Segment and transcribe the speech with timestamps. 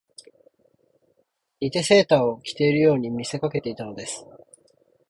[1.59, 4.25] 以てセーターを着ているように見せかけていたのです